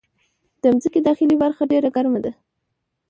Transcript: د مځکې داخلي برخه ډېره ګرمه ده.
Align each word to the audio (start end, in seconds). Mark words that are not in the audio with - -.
د 0.61 0.63
مځکې 0.75 0.99
داخلي 1.07 1.35
برخه 1.43 1.63
ډېره 1.71 1.89
ګرمه 1.95 2.19
ده. 2.25 2.31